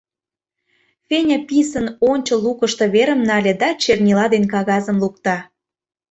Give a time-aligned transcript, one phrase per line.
[1.07, 5.35] —Феня писын ончыл лукышто верым нале да чернила ден кагазым лукто.